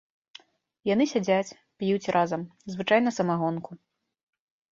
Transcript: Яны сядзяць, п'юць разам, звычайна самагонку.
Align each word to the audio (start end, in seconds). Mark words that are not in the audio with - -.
Яны 0.93 1.05
сядзяць, 1.13 1.55
п'юць 1.83 2.11
разам, 2.17 2.41
звычайна 2.77 3.09
самагонку. 3.17 3.71